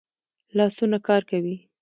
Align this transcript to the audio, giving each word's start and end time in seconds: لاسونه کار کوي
لاسونه 0.57 0.97
کار 1.07 1.21
کوي 1.29 1.55